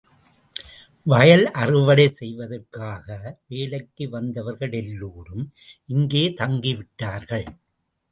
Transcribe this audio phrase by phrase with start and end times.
[1.05, 3.07] வயல் அறுவடை செய்வதற்காக
[3.47, 5.45] வேலைக்கு வந்தவர்கள் எல்லோரும்,
[5.87, 7.47] இங்கே தங்கிவிட்டார்கள்.